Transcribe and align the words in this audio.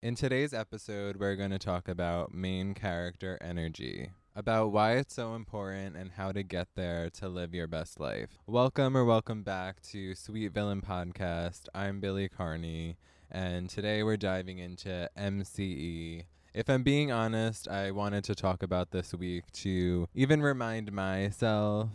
In 0.00 0.14
today's 0.14 0.54
episode, 0.54 1.16
we're 1.16 1.34
going 1.34 1.50
to 1.50 1.58
talk 1.58 1.88
about 1.88 2.32
main 2.32 2.72
character 2.72 3.36
energy, 3.40 4.10
about 4.36 4.70
why 4.70 4.92
it's 4.92 5.12
so 5.12 5.34
important 5.34 5.96
and 5.96 6.12
how 6.12 6.30
to 6.30 6.44
get 6.44 6.68
there 6.76 7.10
to 7.14 7.28
live 7.28 7.52
your 7.52 7.66
best 7.66 7.98
life. 7.98 8.38
Welcome 8.46 8.96
or 8.96 9.04
welcome 9.04 9.42
back 9.42 9.82
to 9.90 10.14
Sweet 10.14 10.52
Villain 10.52 10.82
Podcast. 10.82 11.62
I'm 11.74 11.98
Billy 11.98 12.28
Carney, 12.28 12.96
and 13.28 13.68
today 13.68 14.04
we're 14.04 14.16
diving 14.16 14.58
into 14.60 15.10
MCE. 15.18 16.26
If 16.54 16.70
I'm 16.70 16.84
being 16.84 17.10
honest, 17.10 17.66
I 17.66 17.90
wanted 17.90 18.22
to 18.24 18.36
talk 18.36 18.62
about 18.62 18.92
this 18.92 19.12
week 19.12 19.50
to 19.54 20.08
even 20.14 20.42
remind 20.42 20.92
myself 20.92 21.88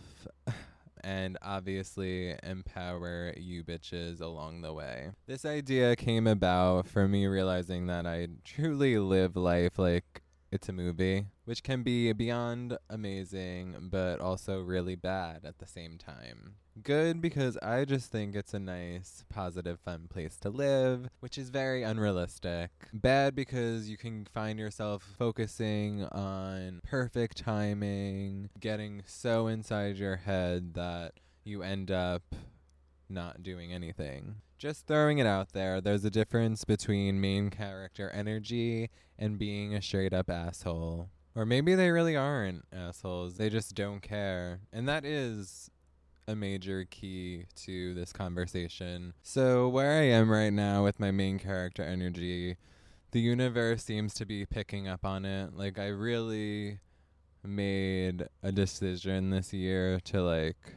and 1.04 1.36
obviously 1.42 2.34
empower 2.42 3.34
you 3.36 3.62
bitches 3.62 4.20
along 4.20 4.62
the 4.62 4.72
way. 4.72 5.10
This 5.26 5.44
idea 5.44 5.94
came 5.96 6.26
about 6.26 6.88
for 6.88 7.06
me 7.06 7.26
realizing 7.26 7.86
that 7.86 8.06
I 8.06 8.28
truly 8.42 8.98
live 8.98 9.36
life 9.36 9.78
like 9.78 10.22
it's 10.54 10.68
a 10.68 10.72
movie, 10.72 11.26
which 11.46 11.64
can 11.64 11.82
be 11.82 12.12
beyond 12.12 12.78
amazing, 12.88 13.88
but 13.90 14.20
also 14.20 14.60
really 14.60 14.94
bad 14.94 15.44
at 15.44 15.58
the 15.58 15.66
same 15.66 15.98
time. 15.98 16.54
Good 16.80 17.20
because 17.20 17.56
I 17.58 17.84
just 17.84 18.12
think 18.12 18.36
it's 18.36 18.54
a 18.54 18.60
nice, 18.60 19.24
positive, 19.28 19.80
fun 19.80 20.06
place 20.08 20.36
to 20.38 20.50
live, 20.50 21.08
which 21.18 21.38
is 21.38 21.50
very 21.50 21.82
unrealistic. 21.82 22.70
Bad 22.92 23.34
because 23.34 23.90
you 23.90 23.96
can 23.96 24.26
find 24.32 24.58
yourself 24.58 25.02
focusing 25.18 26.04
on 26.04 26.80
perfect 26.84 27.38
timing, 27.38 28.48
getting 28.60 29.02
so 29.06 29.48
inside 29.48 29.96
your 29.96 30.16
head 30.16 30.74
that 30.74 31.14
you 31.42 31.62
end 31.62 31.90
up 31.90 32.22
not 33.08 33.42
doing 33.42 33.72
anything. 33.72 34.36
Just 34.58 34.86
throwing 34.86 35.18
it 35.18 35.26
out 35.26 35.52
there, 35.52 35.80
there's 35.80 36.04
a 36.04 36.10
difference 36.10 36.64
between 36.64 37.20
main 37.20 37.50
character 37.50 38.10
energy 38.10 38.90
and 39.18 39.38
being 39.38 39.74
a 39.74 39.82
straight 39.82 40.12
up 40.12 40.30
asshole. 40.30 41.08
Or 41.34 41.44
maybe 41.44 41.74
they 41.74 41.90
really 41.90 42.16
aren't 42.16 42.64
assholes, 42.72 43.36
they 43.36 43.50
just 43.50 43.74
don't 43.74 44.00
care. 44.00 44.60
And 44.72 44.88
that 44.88 45.04
is 45.04 45.70
a 46.26 46.34
major 46.34 46.84
key 46.84 47.44
to 47.56 47.94
this 47.94 48.12
conversation. 48.12 49.14
So, 49.22 49.68
where 49.68 49.92
I 49.92 50.04
am 50.04 50.30
right 50.30 50.52
now 50.52 50.84
with 50.84 51.00
my 51.00 51.10
main 51.10 51.38
character 51.38 51.82
energy, 51.82 52.56
the 53.10 53.20
universe 53.20 53.84
seems 53.84 54.14
to 54.14 54.26
be 54.26 54.46
picking 54.46 54.88
up 54.88 55.04
on 55.04 55.24
it. 55.24 55.54
Like, 55.54 55.78
I 55.78 55.88
really 55.88 56.78
made 57.42 58.26
a 58.42 58.52
decision 58.52 59.30
this 59.30 59.52
year 59.52 60.00
to, 60.04 60.22
like, 60.22 60.74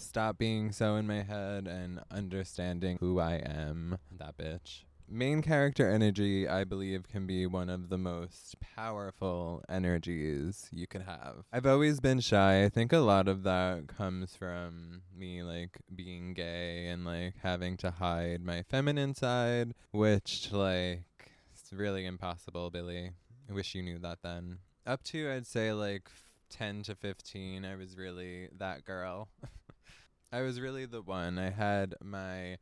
stop 0.00 0.38
being 0.38 0.72
so 0.72 0.96
in 0.96 1.06
my 1.06 1.22
head 1.22 1.66
and 1.66 2.00
understanding 2.10 2.98
who 3.00 3.18
I 3.18 3.34
am. 3.34 3.98
That 4.18 4.36
bitch. 4.36 4.84
Main 5.10 5.40
character 5.40 5.88
energy, 5.88 6.46
I 6.46 6.64
believe, 6.64 7.08
can 7.08 7.26
be 7.26 7.46
one 7.46 7.70
of 7.70 7.88
the 7.88 7.96
most 7.96 8.56
powerful 8.60 9.64
energies 9.66 10.68
you 10.70 10.86
could 10.86 11.00
have. 11.02 11.46
I've 11.50 11.64
always 11.64 11.98
been 11.98 12.20
shy. 12.20 12.62
I 12.64 12.68
think 12.68 12.92
a 12.92 12.98
lot 12.98 13.26
of 13.26 13.42
that 13.44 13.86
comes 13.86 14.36
from 14.36 15.00
me, 15.16 15.42
like, 15.42 15.78
being 15.94 16.34
gay 16.34 16.88
and, 16.88 17.06
like, 17.06 17.36
having 17.42 17.78
to 17.78 17.90
hide 17.90 18.42
my 18.42 18.62
feminine 18.62 19.14
side, 19.14 19.72
which, 19.92 20.52
like, 20.52 21.04
it's 21.52 21.72
really 21.72 22.04
impossible, 22.04 22.68
Billy. 22.68 23.12
I 23.48 23.52
wish 23.54 23.74
you 23.74 23.82
knew 23.82 23.98
that 24.00 24.18
then. 24.22 24.58
Up 24.86 25.02
to, 25.04 25.30
I'd 25.30 25.46
say, 25.46 25.72
like, 25.72 26.10
10 26.50 26.82
to 26.82 26.94
15, 26.94 27.64
I 27.64 27.76
was 27.76 27.96
really 27.96 28.48
that 28.58 28.84
girl. 28.84 29.28
I 30.30 30.42
was 30.42 30.60
really 30.60 30.84
the 30.84 31.00
one. 31.00 31.38
I 31.38 31.48
had 31.48 31.94
my 32.02 32.58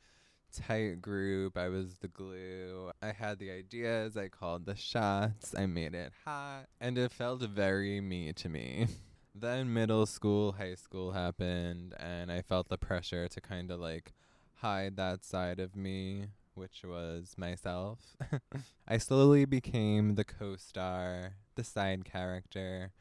tight 0.52 1.02
group. 1.02 1.58
I 1.58 1.68
was 1.68 1.96
the 1.96 2.06
glue. 2.06 2.92
I 3.02 3.10
had 3.10 3.40
the 3.40 3.50
ideas. 3.50 4.16
I 4.16 4.28
called 4.28 4.66
the 4.66 4.76
shots. 4.76 5.52
I 5.56 5.66
made 5.66 5.94
it 5.94 6.12
hot. 6.24 6.66
And 6.80 6.96
it 6.96 7.10
felt 7.10 7.42
very 7.42 8.00
me 8.00 8.32
to 8.34 8.48
me. 8.48 8.86
then 9.34 9.74
middle 9.74 10.06
school, 10.06 10.52
high 10.52 10.76
school 10.76 11.10
happened, 11.10 11.94
and 11.98 12.30
I 12.30 12.40
felt 12.40 12.68
the 12.68 12.78
pressure 12.78 13.26
to 13.26 13.40
kind 13.40 13.72
of 13.72 13.80
like 13.80 14.12
hide 14.54 14.96
that 14.96 15.24
side 15.24 15.58
of 15.58 15.74
me, 15.74 16.26
which 16.54 16.84
was 16.84 17.34
myself. 17.36 18.16
I 18.88 18.98
slowly 18.98 19.44
became 19.44 20.14
the 20.14 20.24
co 20.24 20.54
star, 20.54 21.34
the 21.56 21.64
side 21.64 22.04
character 22.04 22.92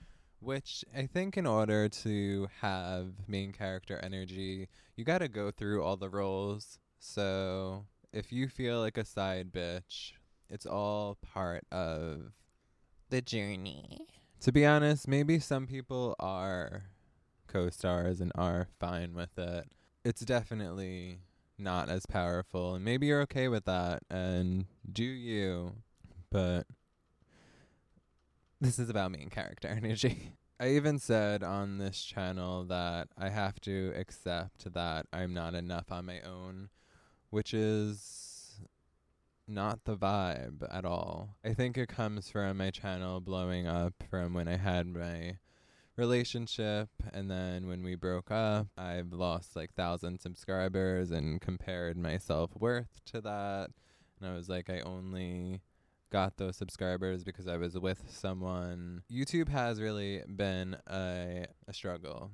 which 0.46 0.86
I 0.96 1.08
think 1.08 1.38
in 1.38 1.48
order 1.48 1.90
to 1.90 2.48
have 2.62 3.08
main 3.28 3.52
character 3.52 4.00
energy, 4.04 4.70
you 4.96 5.04
got 5.04 5.18
to 5.18 5.28
go 5.28 5.50
through 5.50 5.84
all 5.84 5.98
the 5.98 6.10
roles. 6.10 6.78
So 7.00 7.86
if 8.14 8.32
you 8.32 8.48
feel 8.48 8.80
like 8.80 8.98
a 8.98 9.06
side 9.06 9.52
bitch, 9.52 10.14
it's 10.50 10.66
all 10.66 11.18
part 11.22 11.66
of 11.72 12.32
the 13.10 13.22
journey. 13.22 14.08
To 14.42 14.52
be 14.52 14.66
honest, 14.66 15.08
maybe 15.08 15.40
some 15.40 15.66
people 15.66 16.16
are 16.20 16.84
co 17.48 17.70
stars 17.72 18.22
and 18.22 18.32
are 18.36 18.68
fine 18.80 19.16
with 19.16 19.38
it. 19.40 19.66
It's 20.04 20.22
definitely 20.22 21.22
not 21.58 21.90
as 21.90 22.06
powerful, 22.06 22.76
and 22.76 22.86
maybe 22.86 23.08
you're 23.08 23.22
okay 23.22 23.48
with 23.48 23.66
that, 23.66 24.04
and 24.12 24.66
do 24.92 25.04
you. 25.04 25.74
But 26.30 26.68
this 28.66 28.80
is 28.80 28.90
about 28.90 29.12
main 29.12 29.30
character 29.30 29.68
energy. 29.84 30.34
I 30.60 30.70
even 30.70 30.98
said 30.98 31.44
on 31.44 31.78
this 31.78 32.04
channel 32.04 32.64
that 32.66 33.10
I 33.16 33.30
have 33.30 33.60
to 33.62 33.94
accept 33.96 34.74
that 34.74 35.06
I'm 35.14 35.34
not 35.34 35.54
enough 35.54 35.92
on 35.92 36.06
my 36.06 36.22
own, 36.22 36.70
which 37.30 37.54
is 37.54 38.60
not 39.48 39.84
the 39.84 39.96
vibe 39.96 40.66
at 40.72 40.84
all. 40.84 41.36
I 41.46 41.54
think 41.54 41.78
it 41.78 41.90
comes 41.90 42.32
from 42.32 42.58
my 42.58 42.72
channel 42.72 43.22
blowing 43.22 43.68
up 43.68 43.94
from 44.10 44.34
when 44.34 44.48
I 44.48 44.58
had 44.58 44.88
my 44.88 45.38
relationship 45.96 46.90
and 47.14 47.30
then 47.30 47.68
when 47.68 47.84
we 47.84 47.94
broke 47.94 48.32
up, 48.32 48.68
I've 48.78 49.14
lost 49.14 49.56
like 49.56 49.76
thousand 49.76 50.22
subscribers 50.22 51.12
and 51.12 51.40
compared 51.40 51.98
my 51.98 52.18
self 52.18 52.50
worth 52.56 53.02
to 53.12 53.22
that. 53.22 53.70
And 54.20 54.30
I 54.30 54.34
was 54.34 54.50
like, 54.50 54.72
I 54.72 54.80
only 54.80 55.62
got 56.12 56.38
those 56.38 56.56
subscribers 56.56 57.24
because 57.24 57.48
I 57.48 57.58
was 57.58 57.78
with 57.78 58.04
someone. 58.10 59.04
YouTube 59.12 59.50
has 59.50 59.82
really 59.82 60.22
been 60.28 60.78
a, 60.88 61.46
a 61.68 61.74
struggle, 61.74 62.32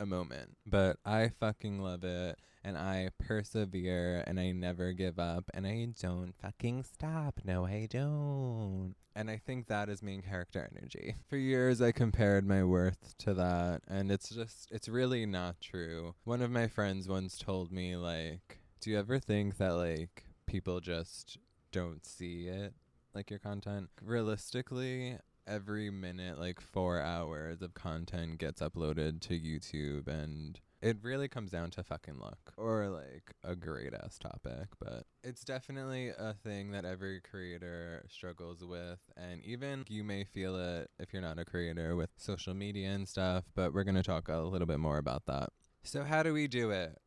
a 0.00 0.06
moment, 0.06 0.56
but 0.66 0.98
I 1.04 1.30
fucking 1.40 1.80
love 1.80 2.04
it 2.04 2.38
and 2.64 2.76
I 2.76 3.10
persevere 3.18 4.24
and 4.26 4.38
I 4.38 4.52
never 4.52 4.92
give 4.92 5.18
up 5.18 5.50
and 5.54 5.66
I 5.66 5.88
don't 6.00 6.34
fucking 6.42 6.84
stop. 6.84 7.40
No, 7.44 7.64
I 7.64 7.88
don't. 7.90 8.94
And 9.14 9.30
I 9.30 9.38
think 9.38 9.66
that 9.66 9.88
is 9.88 10.02
main 10.02 10.22
character 10.22 10.68
energy. 10.70 11.16
For 11.28 11.36
years, 11.36 11.80
I 11.80 11.92
compared 11.92 12.46
my 12.46 12.62
worth 12.62 13.16
to 13.18 13.34
that, 13.34 13.80
and 13.88 14.12
it's 14.12 14.28
just, 14.28 14.68
it's 14.70 14.88
really 14.88 15.26
not 15.26 15.60
true. 15.60 16.14
One 16.22 16.40
of 16.40 16.52
my 16.52 16.68
friends 16.68 17.08
once 17.08 17.36
told 17.36 17.72
me, 17.72 17.96
like, 17.96 18.60
do 18.80 18.90
you 18.90 18.98
ever 18.98 19.18
think 19.18 19.56
that, 19.56 19.70
like, 19.70 20.24
people 20.46 20.78
just 20.78 21.36
don't 21.72 22.06
see 22.06 22.46
it? 22.46 22.74
Like 23.18 23.30
your 23.30 23.40
content. 23.40 23.88
Realistically, 24.00 25.18
every 25.44 25.90
minute, 25.90 26.38
like 26.38 26.60
four 26.60 27.00
hours 27.00 27.62
of 27.62 27.74
content 27.74 28.38
gets 28.38 28.60
uploaded 28.60 29.20
to 29.22 29.34
YouTube 29.34 30.06
and 30.06 30.60
it 30.80 30.98
really 31.02 31.26
comes 31.26 31.50
down 31.50 31.70
to 31.70 31.82
fucking 31.82 32.20
luck 32.20 32.52
or 32.56 32.88
like 32.90 33.34
a 33.42 33.56
great 33.56 33.92
ass 33.92 34.20
topic, 34.20 34.68
but 34.78 35.02
it's 35.24 35.42
definitely 35.42 36.10
a 36.10 36.32
thing 36.32 36.70
that 36.70 36.84
every 36.84 37.20
creator 37.20 38.04
struggles 38.08 38.62
with. 38.62 39.00
And 39.16 39.42
even 39.44 39.84
you 39.88 40.04
may 40.04 40.22
feel 40.22 40.56
it 40.56 40.88
if 41.00 41.12
you're 41.12 41.20
not 41.20 41.40
a 41.40 41.44
creator 41.44 41.96
with 41.96 42.10
social 42.16 42.54
media 42.54 42.90
and 42.90 43.08
stuff, 43.08 43.46
but 43.56 43.74
we're 43.74 43.82
going 43.82 43.96
to 43.96 44.04
talk 44.04 44.28
a 44.28 44.36
little 44.36 44.68
bit 44.68 44.78
more 44.78 44.98
about 44.98 45.26
that. 45.26 45.48
So, 45.82 46.04
how 46.04 46.22
do 46.22 46.32
we 46.32 46.46
do 46.46 46.70
it? 46.70 46.98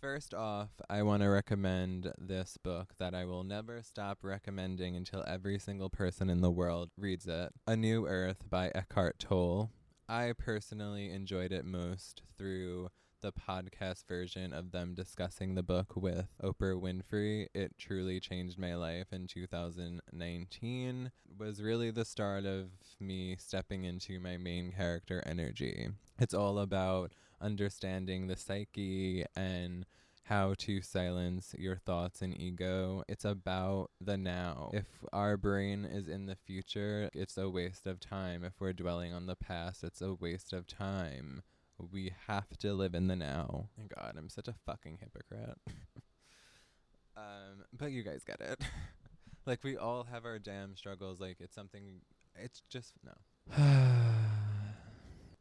First 0.00 0.34
off, 0.34 0.70
I 0.88 1.02
want 1.02 1.22
to 1.22 1.28
recommend 1.28 2.12
this 2.18 2.56
book 2.62 2.94
that 2.98 3.14
I 3.14 3.24
will 3.24 3.44
never 3.44 3.82
stop 3.82 4.18
recommending 4.22 4.96
until 4.96 5.24
every 5.26 5.58
single 5.58 5.90
person 5.90 6.30
in 6.30 6.40
the 6.40 6.50
world 6.50 6.90
reads 6.96 7.26
it 7.26 7.52
A 7.66 7.76
New 7.76 8.06
Earth 8.06 8.48
by 8.48 8.70
Eckhart 8.74 9.18
Tolle. 9.18 9.70
I 10.08 10.32
personally 10.36 11.10
enjoyed 11.10 11.52
it 11.52 11.64
most 11.64 12.22
through 12.36 12.88
the 13.20 13.32
podcast 13.32 14.06
version 14.06 14.52
of 14.52 14.72
them 14.72 14.94
discussing 14.94 15.54
the 15.54 15.62
book 15.62 15.94
with 15.94 16.28
Oprah 16.42 16.80
Winfrey. 16.80 17.46
It 17.54 17.76
truly 17.78 18.20
changed 18.20 18.58
my 18.58 18.74
life 18.74 19.12
in 19.12 19.26
2019. 19.26 21.10
was 21.38 21.62
really 21.62 21.90
the 21.90 22.04
start 22.04 22.44
of 22.44 22.70
me 22.98 23.36
stepping 23.38 23.84
into 23.84 24.18
my 24.20 24.36
main 24.36 24.72
character 24.72 25.22
energy. 25.26 25.88
It's 26.18 26.34
all 26.34 26.58
about 26.58 27.12
understanding 27.40 28.26
the 28.26 28.36
psyche 28.36 29.24
and 29.34 29.86
how 30.24 30.54
to 30.56 30.80
silence 30.80 31.54
your 31.58 31.76
thoughts 31.76 32.22
and 32.22 32.40
ego. 32.40 33.02
It's 33.08 33.24
about 33.24 33.90
the 34.00 34.16
now. 34.16 34.70
If 34.72 34.86
our 35.12 35.36
brain 35.36 35.84
is 35.84 36.06
in 36.06 36.26
the 36.26 36.36
future, 36.36 37.10
it's 37.12 37.36
a 37.36 37.50
waste 37.50 37.86
of 37.86 37.98
time. 37.98 38.44
If 38.44 38.52
we're 38.60 38.72
dwelling 38.72 39.12
on 39.12 39.26
the 39.26 39.34
past, 39.34 39.82
it's 39.82 40.00
a 40.00 40.14
waste 40.14 40.52
of 40.52 40.68
time. 40.68 41.42
We 41.92 42.12
have 42.28 42.56
to 42.58 42.74
live 42.74 42.94
in 42.94 43.08
the 43.08 43.16
now. 43.16 43.70
Oh 43.76 43.88
God, 43.94 44.14
I'm 44.16 44.28
such 44.28 44.46
a 44.46 44.54
fucking 44.66 44.98
hypocrite. 45.00 45.58
um, 47.16 47.64
but 47.76 47.90
you 47.90 48.04
guys 48.04 48.22
get 48.24 48.40
it. 48.40 48.62
like 49.46 49.64
we 49.64 49.76
all 49.76 50.04
have 50.04 50.24
our 50.24 50.38
damn 50.38 50.76
struggles. 50.76 51.20
Like 51.20 51.38
it's 51.40 51.54
something. 51.54 52.02
It's 52.36 52.62
just 52.68 52.92
no. 53.04 54.06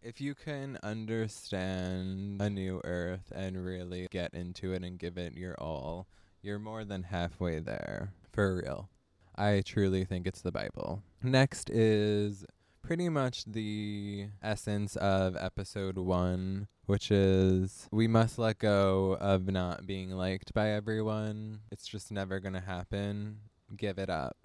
If 0.02 0.22
you 0.22 0.34
can 0.34 0.78
understand 0.82 2.42
a 2.42 2.50
new 2.50 2.82
earth 2.84 3.32
and 3.34 3.64
really 3.64 4.08
get 4.10 4.34
into 4.34 4.74
it 4.74 4.84
and 4.84 4.98
give 4.98 5.18
it 5.18 5.36
your 5.36 5.56
all, 5.60 6.08
you're 6.42 6.60
more 6.60 6.86
than 6.86 7.04
halfway 7.04 7.60
there. 7.60 8.14
For 8.32 8.56
real. 8.56 8.90
I 9.36 9.62
truly 9.66 10.06
think 10.06 10.26
it's 10.28 10.42
the 10.42 10.52
Bible. 10.52 11.04
Next 11.22 11.70
is 11.70 12.46
pretty 12.82 13.10
much 13.10 13.46
the 13.46 14.28
essence 14.42 14.96
of 14.96 15.36
episode 15.36 15.98
one, 15.98 16.68
which 16.86 17.12
is 17.12 17.88
we 17.92 18.08
must 18.08 18.40
let 18.40 18.60
go 18.60 19.18
of 19.20 19.48
not 19.48 19.86
being 19.86 20.12
liked 20.12 20.54
by 20.54 20.70
everyone. 20.70 21.60
It's 21.72 21.88
just 21.88 22.12
never 22.12 22.40
going 22.40 22.54
to 22.54 22.62
happen. 22.62 23.40
Give 23.76 23.98
it 23.98 24.10
up. 24.10 24.38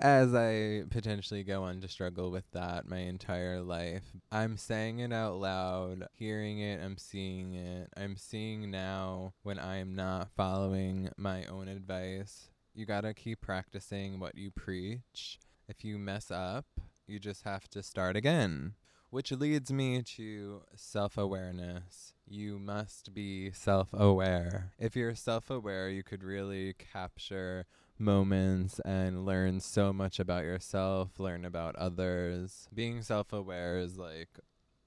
As 0.00 0.34
I 0.34 0.82
potentially 0.90 1.42
go 1.42 1.62
on 1.62 1.80
to 1.80 1.88
struggle 1.88 2.30
with 2.30 2.44
that 2.52 2.86
my 2.86 2.98
entire 2.98 3.62
life, 3.62 4.02
I'm 4.30 4.58
saying 4.58 4.98
it 4.98 5.10
out 5.10 5.36
loud, 5.36 6.06
hearing 6.12 6.58
it, 6.58 6.82
I'm 6.84 6.98
seeing 6.98 7.54
it. 7.54 7.88
I'm 7.96 8.18
seeing 8.18 8.70
now 8.70 9.32
when 9.42 9.58
I'm 9.58 9.94
not 9.94 10.28
following 10.36 11.08
my 11.16 11.46
own 11.46 11.68
advice. 11.68 12.50
You 12.74 12.84
gotta 12.84 13.14
keep 13.14 13.40
practicing 13.40 14.20
what 14.20 14.34
you 14.36 14.50
preach. 14.50 15.38
If 15.66 15.82
you 15.82 15.96
mess 15.96 16.30
up, 16.30 16.66
you 17.06 17.18
just 17.18 17.44
have 17.44 17.66
to 17.70 17.82
start 17.82 18.16
again. 18.16 18.74
Which 19.08 19.32
leads 19.32 19.72
me 19.72 20.02
to 20.02 20.60
self 20.74 21.16
awareness. 21.16 22.12
You 22.28 22.58
must 22.58 23.14
be 23.14 23.50
self 23.52 23.94
aware. 23.94 24.72
If 24.78 24.94
you're 24.94 25.14
self 25.14 25.48
aware, 25.48 25.88
you 25.88 26.02
could 26.02 26.22
really 26.22 26.74
capture 26.74 27.64
moments 27.98 28.80
and 28.84 29.24
learn 29.24 29.60
so 29.60 29.92
much 29.92 30.18
about 30.18 30.44
yourself, 30.44 31.18
learn 31.18 31.44
about 31.44 31.76
others. 31.76 32.68
Being 32.74 33.02
self 33.02 33.32
aware 33.32 33.78
is 33.78 33.96
like 33.96 34.38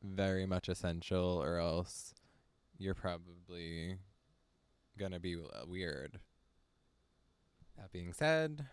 very 0.03 0.45
much 0.45 0.69
essential, 0.69 1.41
or 1.41 1.57
else 1.57 2.13
you're 2.77 2.95
probably 2.95 3.97
gonna 4.97 5.19
be 5.19 5.35
uh, 5.35 5.65
weird. 5.67 6.19
That 7.77 7.91
being 7.91 8.13
said, 8.13 8.65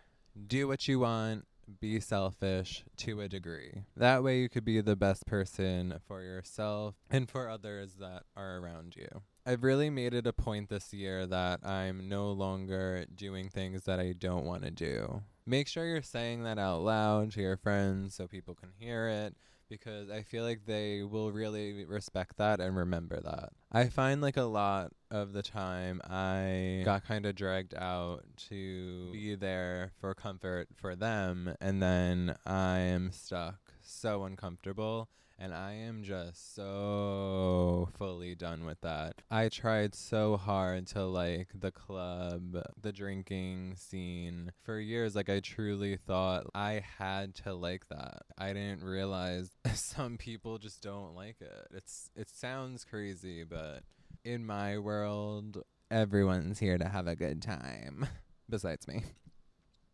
do 0.47 0.67
what 0.67 0.87
you 0.87 0.99
want, 0.99 1.45
be 1.79 1.99
selfish 1.99 2.83
to 2.97 3.21
a 3.21 3.27
degree. 3.27 3.83
That 3.95 4.23
way, 4.23 4.39
you 4.39 4.49
could 4.49 4.65
be 4.65 4.81
the 4.81 4.95
best 4.95 5.25
person 5.25 5.99
for 6.07 6.21
yourself 6.21 6.95
and 7.09 7.29
for 7.29 7.49
others 7.49 7.95
that 7.99 8.23
are 8.35 8.57
around 8.57 8.95
you. 8.95 9.07
I've 9.47 9.63
really 9.63 9.89
made 9.89 10.13
it 10.13 10.27
a 10.27 10.33
point 10.33 10.67
this 10.67 10.93
year 10.93 11.25
that 11.25 11.65
I'm 11.65 12.09
no 12.09 12.33
longer 12.33 13.05
doing 13.15 13.47
things 13.47 13.85
that 13.85 13.97
I 13.97 14.11
don't 14.11 14.43
want 14.43 14.63
to 14.63 14.71
do. 14.71 15.21
Make 15.45 15.69
sure 15.69 15.85
you're 15.85 16.01
saying 16.01 16.43
that 16.43 16.59
out 16.59 16.81
loud 16.81 17.31
to 17.31 17.41
your 17.41 17.55
friends 17.55 18.13
so 18.13 18.27
people 18.27 18.55
can 18.55 18.73
hear 18.77 19.07
it 19.07 19.37
because 19.69 20.09
I 20.09 20.23
feel 20.23 20.43
like 20.43 20.65
they 20.65 21.01
will 21.01 21.31
really 21.31 21.85
respect 21.85 22.35
that 22.39 22.59
and 22.59 22.75
remember 22.75 23.21
that. 23.21 23.51
I 23.71 23.87
find 23.87 24.19
like 24.19 24.35
a 24.35 24.43
lot 24.43 24.91
of 25.11 25.31
the 25.31 25.43
time 25.43 26.01
I 26.03 26.81
got 26.83 27.05
kind 27.05 27.25
of 27.25 27.35
dragged 27.35 27.73
out 27.73 28.25
to 28.49 29.13
be 29.13 29.35
there 29.35 29.93
for 30.01 30.13
comfort 30.13 30.67
for 30.75 30.93
them 30.93 31.55
and 31.61 31.81
then 31.81 32.35
I 32.45 32.79
am 32.79 33.13
stuck 33.13 33.59
so 33.81 34.25
uncomfortable 34.25 35.07
and 35.39 35.53
I 35.53 35.73
am 35.73 36.03
just 36.03 36.55
so 36.55 37.89
fully 37.97 38.35
done 38.35 38.65
with 38.65 38.81
that. 38.81 39.21
I 39.29 39.49
tried 39.49 39.93
so 39.93 40.37
hard 40.37 40.87
to 40.87 41.05
like 41.05 41.49
the 41.53 41.71
club, 41.71 42.57
the 42.81 42.91
drinking 42.91 43.75
scene 43.77 44.51
for 44.63 44.79
years. 44.79 45.15
Like, 45.15 45.29
I 45.29 45.39
truly 45.39 45.97
thought 45.97 46.47
I 46.55 46.83
had 46.97 47.35
to 47.35 47.53
like 47.53 47.87
that. 47.89 48.23
I 48.37 48.53
didn't 48.53 48.83
realize 48.83 49.51
some 49.73 50.17
people 50.17 50.57
just 50.57 50.81
don't 50.81 51.15
like 51.15 51.37
it. 51.41 51.67
It's 51.71 52.09
it 52.15 52.29
sounds 52.29 52.83
crazy, 52.83 53.43
but 53.43 53.83
in 54.25 54.45
my 54.45 54.77
world, 54.77 55.63
everyone's 55.91 56.59
here 56.59 56.77
to 56.77 56.89
have 56.89 57.07
a 57.07 57.15
good 57.15 57.41
time, 57.41 58.07
besides 58.49 58.87
me. 58.87 59.03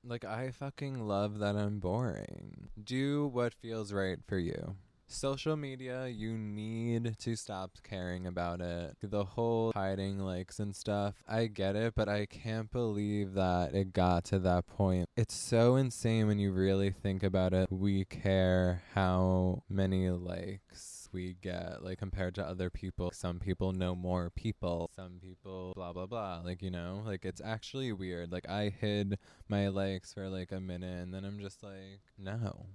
Like, 0.05 0.25
I 0.25 0.51
fucking 0.51 1.07
love 1.07 1.39
that 1.39 1.55
I'm 1.55 1.79
boring. 1.79 2.69
Do 2.81 3.27
what 3.27 3.53
feels 3.53 3.93
right 3.93 4.19
for 4.27 4.37
you 4.37 4.75
social 5.07 5.55
media, 5.55 6.07
you 6.07 6.37
need 6.37 7.17
to 7.19 7.35
stop 7.35 7.71
caring 7.83 8.25
about 8.25 8.61
it. 8.61 8.95
The 9.01 9.23
whole 9.23 9.71
hiding 9.73 10.19
likes 10.19 10.59
and 10.59 10.75
stuff, 10.75 11.15
I 11.27 11.47
get 11.47 11.75
it, 11.75 11.93
but 11.95 12.09
I 12.09 12.25
can't 12.25 12.71
believe 12.71 13.33
that 13.33 13.73
it 13.73 13.93
got 13.93 14.25
to 14.25 14.39
that 14.39 14.67
point. 14.67 15.07
It's 15.15 15.35
so 15.35 15.75
insane 15.75 16.27
when 16.27 16.39
you 16.39 16.51
really 16.51 16.91
think 16.91 17.23
about 17.23 17.53
it. 17.53 17.67
We 17.71 18.05
care 18.05 18.83
how 18.93 19.63
many 19.69 20.09
likes 20.09 21.09
we 21.13 21.35
get, 21.41 21.83
like 21.83 21.99
compared 21.99 22.35
to 22.35 22.43
other 22.43 22.69
people. 22.69 23.11
Some 23.13 23.39
people 23.39 23.71
know 23.71 23.95
more 23.95 24.29
people, 24.31 24.89
some 24.95 25.19
people 25.21 25.73
blah 25.75 25.93
blah 25.93 26.07
blah. 26.07 26.41
Like, 26.43 26.61
you 26.61 26.71
know, 26.71 27.03
like 27.05 27.23
it's 27.23 27.41
actually 27.43 27.91
weird. 27.91 28.31
Like, 28.31 28.49
I 28.49 28.69
hid 28.69 29.19
my 29.47 29.67
likes 29.67 30.13
for 30.13 30.27
like 30.29 30.51
a 30.51 30.59
minute 30.59 31.03
and 31.03 31.13
then 31.13 31.23
I'm 31.23 31.39
just 31.39 31.63
like, 31.63 32.01
no, 32.17 32.65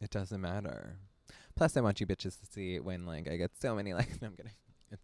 it 0.00 0.10
doesn't 0.10 0.40
matter. 0.40 0.96
Plus, 1.54 1.76
I 1.76 1.80
want 1.80 2.00
you 2.00 2.06
bitches 2.06 2.38
to 2.40 2.46
see 2.46 2.80
when 2.80 3.06
like 3.06 3.28
I 3.28 3.36
get 3.36 3.52
so 3.60 3.74
many 3.74 3.94
likes. 3.98 4.18
I'm 4.22 4.32
kidding. 4.36 4.52
It's 4.90 5.02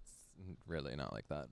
really 0.66 0.96
not 0.96 1.12
like 1.12 1.28
that. 1.28 1.46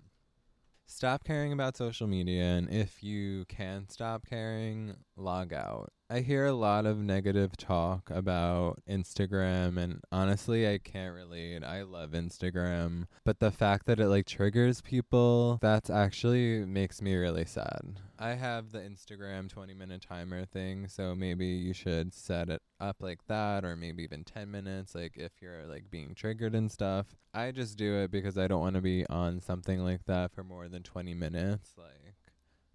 Stop 0.87 1.25
caring 1.25 1.53
about 1.53 1.77
social 1.77 2.07
media, 2.07 2.45
and 2.45 2.71
if 2.71 3.03
you 3.03 3.45
can 3.47 3.89
stop 3.89 4.25
caring, 4.25 4.95
log 5.17 5.53
out. 5.53 5.91
I 6.09 6.21
hear 6.21 6.47
a 6.47 6.53
lot 6.53 6.87
of 6.87 6.99
negative 6.99 7.57
talk 7.57 8.11
about 8.11 8.79
Instagram, 8.89 9.77
and 9.77 10.01
honestly, 10.13 10.69
I 10.73 10.79
can't 10.79 11.13
relate. 11.13 11.65
I 11.65 11.83
love 11.83 12.11
Instagram, 12.11 13.07
but 13.25 13.41
the 13.41 13.51
fact 13.51 13.87
that 13.87 13.99
it 13.99 14.07
like 14.07 14.25
triggers 14.25 14.81
people, 14.81 15.59
that's 15.61 15.91
actually 15.91 16.65
makes 16.65 17.03
me 17.03 17.17
really 17.17 17.45
sad. 17.45 17.99
I 18.21 18.35
have 18.35 18.71
the 18.71 18.79
Instagram 18.79 19.49
20 19.49 19.75
minute 19.75 20.07
timer 20.09 20.45
thing, 20.45 20.87
so 20.87 21.17
maybe 21.17 21.47
you 21.47 21.75
should 21.75 22.15
set 22.15 22.51
it 22.51 22.63
up 22.79 22.99
like 23.01 23.27
that, 23.27 23.65
or 23.65 23.75
maybe 23.75 24.05
even 24.05 24.23
10 24.23 24.49
minutes, 24.49 24.95
like 24.95 25.17
if 25.17 25.33
you're 25.43 25.67
like 25.67 25.91
being 25.91 26.15
triggered 26.15 26.55
and 26.55 26.71
stuff. 26.71 27.07
I 27.35 27.51
just 27.51 27.77
do 27.77 27.97
it 27.97 28.13
because 28.13 28.39
I 28.39 28.47
don't 28.47 28.61
want 28.61 28.77
to 28.77 28.81
be 28.81 29.05
on 29.07 29.41
something 29.41 29.81
like 29.81 30.05
that 30.07 30.33
for 30.33 30.45
more 30.45 30.69
than 30.69 30.85
20 30.85 31.15
minutes. 31.15 31.73
Like, 31.77 32.15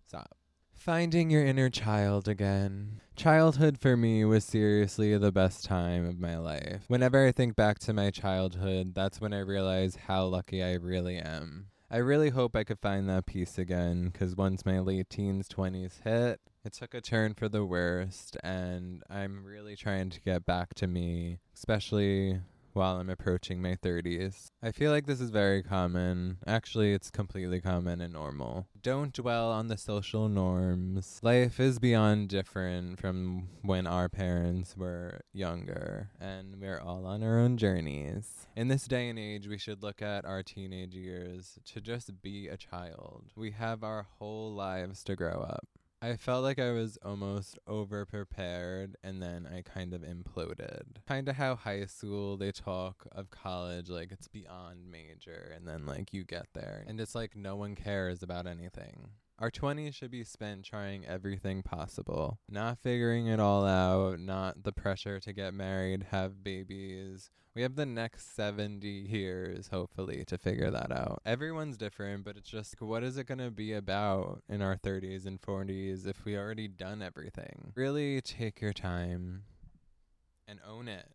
stop. 0.05 0.35
Finding 0.81 1.29
your 1.29 1.45
inner 1.45 1.69
child 1.69 2.27
again. 2.27 3.01
Childhood 3.15 3.77
for 3.77 3.95
me 3.95 4.25
was 4.25 4.43
seriously 4.43 5.15
the 5.15 5.31
best 5.31 5.63
time 5.63 6.07
of 6.07 6.19
my 6.19 6.39
life. 6.39 6.85
Whenever 6.87 7.23
I 7.23 7.31
think 7.31 7.55
back 7.55 7.77
to 7.81 7.93
my 7.93 8.09
childhood, 8.09 8.95
that's 8.95 9.21
when 9.21 9.31
I 9.31 9.41
realize 9.41 9.95
how 10.07 10.25
lucky 10.25 10.63
I 10.63 10.73
really 10.73 11.17
am. 11.17 11.67
I 11.91 11.97
really 11.97 12.29
hope 12.29 12.55
I 12.55 12.63
could 12.63 12.79
find 12.79 13.07
that 13.07 13.27
peace 13.27 13.59
again 13.59 14.09
because 14.09 14.35
once 14.35 14.65
my 14.65 14.79
late 14.79 15.07
teens, 15.07 15.47
20s 15.47 16.01
hit, 16.03 16.41
it 16.65 16.73
took 16.73 16.95
a 16.95 17.01
turn 17.01 17.35
for 17.35 17.47
the 17.47 17.63
worst, 17.63 18.35
and 18.43 19.03
I'm 19.07 19.43
really 19.45 19.75
trying 19.75 20.09
to 20.09 20.21
get 20.21 20.47
back 20.47 20.73
to 20.75 20.87
me, 20.87 21.41
especially 21.53 22.39
while 22.73 22.97
I'm 22.97 23.09
approaching 23.09 23.61
my 23.61 23.75
30s. 23.75 24.47
I 24.61 24.71
feel 24.71 24.91
like 24.91 25.05
this 25.05 25.21
is 25.21 25.29
very 25.29 25.63
common. 25.63 26.37
Actually, 26.45 26.93
it's 26.93 27.09
completely 27.09 27.61
common 27.61 28.01
and 28.01 28.13
normal. 28.13 28.67
Don't 28.81 29.13
dwell 29.13 29.51
on 29.51 29.67
the 29.67 29.77
social 29.77 30.27
norms. 30.27 31.19
Life 31.21 31.59
is 31.59 31.79
beyond 31.79 32.29
different 32.29 32.99
from 32.99 33.49
when 33.61 33.87
our 33.87 34.09
parents 34.09 34.75
were 34.75 35.21
younger, 35.33 36.09
and 36.19 36.59
we're 36.59 36.79
all 36.79 37.05
on 37.05 37.23
our 37.23 37.39
own 37.39 37.57
journeys. 37.57 38.47
In 38.55 38.67
this 38.67 38.87
day 38.87 39.09
and 39.09 39.19
age, 39.19 39.47
we 39.47 39.57
should 39.57 39.83
look 39.83 40.01
at 40.01 40.25
our 40.25 40.43
teenage 40.43 40.95
years 40.95 41.59
to 41.65 41.81
just 41.81 42.21
be 42.21 42.47
a 42.47 42.57
child. 42.57 43.31
We 43.35 43.51
have 43.51 43.83
our 43.83 44.07
whole 44.17 44.53
lives 44.53 45.03
to 45.05 45.15
grow 45.15 45.45
up. 45.47 45.67
I 46.03 46.15
felt 46.15 46.43
like 46.43 46.57
I 46.57 46.71
was 46.71 46.97
almost 47.05 47.59
over 47.67 48.05
prepared 48.05 48.95
and 49.03 49.21
then 49.21 49.45
I 49.45 49.61
kind 49.61 49.93
of 49.93 50.01
imploded. 50.01 50.81
Kind 51.07 51.29
of 51.29 51.35
how 51.35 51.55
high 51.55 51.85
school 51.85 52.37
they 52.37 52.51
talk 52.51 53.05
of 53.11 53.29
college 53.29 53.87
like 53.87 54.11
it's 54.11 54.27
beyond 54.27 54.89
major 54.89 55.53
and 55.55 55.67
then 55.67 55.85
like 55.85 56.11
you 56.11 56.23
get 56.23 56.47
there 56.53 56.83
and 56.87 56.99
it's 56.99 57.13
like 57.13 57.35
no 57.35 57.55
one 57.55 57.75
cares 57.75 58.23
about 58.23 58.47
anything. 58.47 59.09
Our 59.39 59.49
20s 59.51 59.95
should 59.95 60.11
be 60.11 60.23
spent 60.23 60.65
trying 60.65 61.05
everything 61.05 61.63
possible, 61.63 62.39
not 62.47 62.77
figuring 62.77 63.27
it 63.27 63.39
all 63.39 63.65
out, 63.65 64.19
not 64.19 64.63
the 64.63 64.71
pressure 64.71 65.19
to 65.19 65.33
get 65.33 65.53
married, 65.53 66.07
have 66.11 66.43
babies, 66.43 67.31
we 67.53 67.63
have 67.63 67.75
the 67.75 67.85
next 67.85 68.33
70 68.33 68.87
years, 68.87 69.67
hopefully, 69.67 70.23
to 70.27 70.37
figure 70.37 70.71
that 70.71 70.89
out. 70.91 71.21
Everyone's 71.25 71.75
different, 71.75 72.23
but 72.23 72.37
it's 72.37 72.49
just 72.49 72.81
what 72.81 73.03
is 73.03 73.17
it 73.17 73.27
going 73.27 73.39
to 73.39 73.51
be 73.51 73.73
about 73.73 74.41
in 74.47 74.61
our 74.61 74.77
30s 74.77 75.25
and 75.25 75.41
40s 75.41 76.07
if 76.07 76.23
we 76.23 76.37
already 76.37 76.69
done 76.69 77.01
everything? 77.01 77.73
Really 77.75 78.21
take 78.21 78.61
your 78.61 78.71
time 78.71 79.43
and 80.47 80.59
own 80.65 80.87
it. 80.87 81.09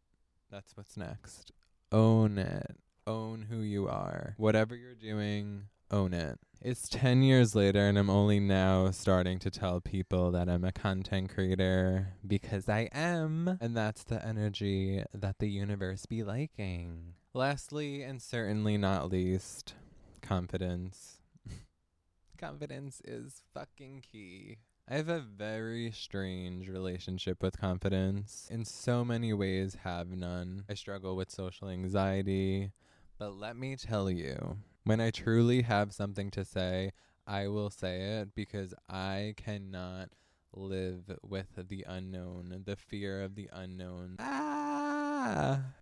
That's 0.51 0.77
what's 0.77 0.97
next. 0.97 1.53
Own 1.91 2.37
it. 2.37 2.77
Own 3.07 3.47
who 3.49 3.61
you 3.61 3.89
are. 3.89 4.35
Whatever 4.37 4.77
you're 4.77 4.95
doing, 4.95 5.69
own 5.91 6.13
it. 6.13 6.39
It's 6.69 6.89
10 6.89 7.23
years 7.23 7.55
later, 7.55 7.87
and 7.87 7.97
I'm 7.97 8.11
only 8.11 8.41
now 8.41 8.91
starting 8.91 9.39
to 9.39 9.51
tell 9.51 9.81
people 9.81 10.33
that 10.33 10.49
I'm 10.49 10.65
a 10.65 10.73
content 10.73 11.33
creator 11.33 12.15
because 12.27 12.69
I 12.69 12.89
am. 12.91 13.57
And 13.61 13.77
that's 13.77 14.03
the 14.03 14.27
energy 14.27 15.05
that 15.15 15.39
the 15.39 15.49
universe 15.49 16.07
be 16.07 16.25
liking. 16.25 17.15
Lastly, 17.33 18.03
and 18.03 18.21
certainly 18.21 18.77
not 18.77 19.13
least, 19.13 19.75
confidence. 20.23 21.21
confidence 22.37 23.01
is 23.05 23.43
fucking 23.55 24.03
key. 24.11 24.57
I 24.89 24.97
have 24.97 25.09
a 25.09 25.21
very 25.21 25.93
strange 25.93 26.69
relationship 26.69 27.45
with 27.45 27.61
confidence. 27.61 28.49
In 28.51 28.65
so 28.65 29.05
many 29.05 29.33
ways, 29.33 29.77
have 29.85 30.09
none. 30.09 30.65
I 30.69 30.75
struggle 30.75 31.15
with 31.15 31.31
social 31.31 31.69
anxiety. 31.69 32.73
But 33.21 33.37
let 33.37 33.57
me 33.57 33.77
tell 33.77 34.11
you, 34.11 34.57
when 34.87 35.01
I 35.01 35.11
truly 35.11 35.63
have 35.63 35.93
something 35.93 36.31
to 36.31 36.45
say, 36.45 36.93
I 37.27 37.49
will 37.49 37.71
say 37.71 38.21
it 38.21 38.37
because 38.37 38.73
I 38.89 39.35
cannot 39.37 40.11
live 40.53 41.19
with 41.25 41.49
the 41.57 41.85
unknown, 41.89 42.63
the 42.65 42.77
fear 42.77 43.21
of 43.25 43.35
the 43.35 43.51
unknown. 43.53 44.15
Ah! 44.21 44.56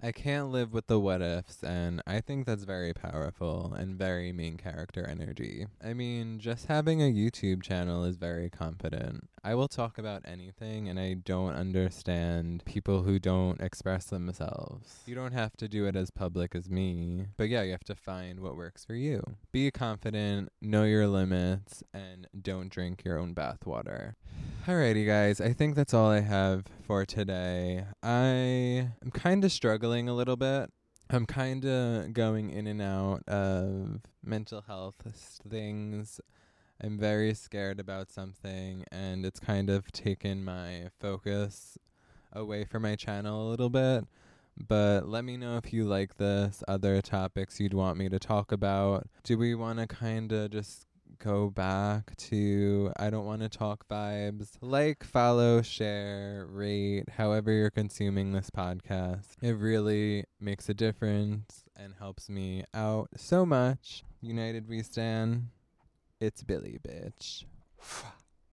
I 0.03 0.13
can't 0.13 0.51
live 0.51 0.73
with 0.73 0.87
the 0.87 0.99
what 0.99 1.21
ifs, 1.21 1.63
and 1.63 2.03
I 2.07 2.21
think 2.21 2.47
that's 2.47 2.65
very 2.65 2.93
powerful 2.93 3.75
and 3.77 3.97
very 3.97 4.33
main 4.33 4.57
character 4.57 5.07
energy. 5.07 5.67
I 5.85 5.93
mean, 5.93 6.39
just 6.39 6.67
having 6.67 7.03
a 7.03 7.13
YouTube 7.13 7.63
channel 7.63 8.05
is 8.05 8.17
very 8.17 8.49
confident. 8.49 9.29
I 9.43 9.55
will 9.55 9.69
talk 9.69 9.99
about 9.99 10.23
anything, 10.25 10.89
and 10.89 10.99
I 10.99 11.15
don't 11.15 11.55
understand 11.55 12.65
people 12.65 13.03
who 13.03 13.19
don't 13.19 13.61
express 13.61 14.07
themselves. 14.07 15.03
You 15.05 15.15
don't 15.15 15.33
have 15.33 15.57
to 15.59 15.69
do 15.69 15.87
it 15.87 15.97
as 15.97 16.11
public 16.11 16.55
as 16.55 16.71
me, 16.71 17.27
but 17.37 17.51
yeah, 17.51 17.63
you 17.63 17.73
have 17.73 17.85
to 17.85 17.95
find 17.95 18.41
what 18.41 18.57
works 18.57 18.85
for 18.85 18.95
you. 18.95 19.23
Be 19.53 19.71
confident, 19.71 20.51
know 20.63 20.85
your 20.85 21.07
limits, 21.07 21.83
and 21.93 22.27
don't 22.41 22.71
drink 22.71 23.03
your 23.05 23.19
own 23.19 23.35
bathwater. 23.35 24.15
Alrighty, 24.67 25.07
guys, 25.07 25.43
I 25.43 25.53
think 25.53 25.75
that's 25.75 25.93
all 25.93 26.11
I 26.11 26.21
have 26.21 26.65
for 26.87 27.07
today. 27.07 27.85
I 28.03 28.91
am 29.03 29.11
kind 29.13 29.43
of 29.45 29.53
struggling 29.53 30.09
a 30.09 30.15
little 30.15 30.37
bit. 30.37 30.71
I'm 31.09 31.25
kind 31.25 31.65
of 31.65 32.13
going 32.13 32.51
in 32.51 32.67
and 32.67 32.83
out 32.83 33.23
of 33.27 34.01
mental 34.23 34.63
health 34.67 35.41
things. 35.49 36.21
I'm 36.83 36.99
very 36.99 37.33
scared 37.35 37.81
about 37.81 38.11
something, 38.11 38.85
and 38.93 39.25
it's 39.25 39.41
kind 39.41 39.71
of 39.71 39.91
taken 39.93 40.45
my 40.45 40.89
focus 41.01 41.79
away 42.33 42.65
from 42.65 42.83
my 42.83 42.97
channel 42.97 43.49
a 43.49 43.51
little 43.51 43.71
bit. 43.71 44.05
But 44.57 45.09
let 45.09 45.25
me 45.25 45.37
know 45.37 45.57
if 45.57 45.73
you 45.73 45.85
like 45.85 46.19
this, 46.19 46.63
other 46.69 47.01
topics 47.01 47.61
you'd 47.61 47.75
want 47.75 47.97
me 47.97 48.09
to 48.11 48.19
talk 48.19 48.53
about. 48.53 49.09
Do 49.23 49.39
we 49.39 49.55
want 49.55 49.79
to 49.79 49.87
kind 49.87 50.31
of 50.33 50.51
just 50.51 50.87
go 51.19 51.51
back 51.51 52.17
to 52.17 52.93
I 52.97 53.11
don't 53.11 53.25
want 53.25 53.43
to 53.43 53.49
talk 53.49 53.87
vibes. 53.89 54.51
Like, 54.61 55.05
follow, 55.05 55.63
share, 55.63 56.47
rate, 56.49 57.09
however 57.17 57.53
you're 57.53 57.71
consuming 57.71 58.33
this 58.33 58.51
podcast. 58.51 59.35
It 59.43 59.53
really 59.53 60.25
makes 60.41 60.69
a 60.69 60.75
difference 60.75 61.65
and 61.77 61.95
helps 61.99 62.29
me 62.29 62.65
out 62.73 63.09
so 63.17 63.45
much. 63.45 64.05
United 64.21 64.69
we 64.69 64.83
stand. 64.83 65.49
It's 66.21 66.43
Billy, 66.43 66.79
bitch. 66.83 67.45